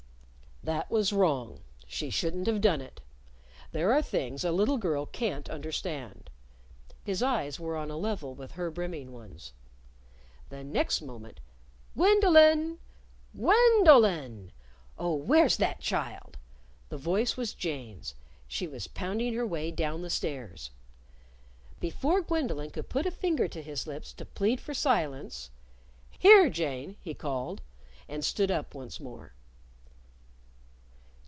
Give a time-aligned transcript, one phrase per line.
[0.63, 3.01] "That was wrong she shouldn't have done it.
[3.71, 6.29] There are things a little girl can't understand."
[7.03, 9.53] His eyes were on a level with her brimming ones.
[10.49, 11.39] The next moment
[11.97, 12.77] "Gwendolyn!
[13.35, 14.51] _Gwen_dolyn!
[14.99, 16.37] Oh, where's that child!"
[16.89, 18.13] The voice was Jane's.
[18.47, 20.69] She was pounding her way down the stairs.
[21.79, 25.49] Before Gwendolyn could put a finger to his lips to plead for silence,
[26.19, 27.63] "Here, Jane," he called,
[28.07, 29.33] and stood up once more.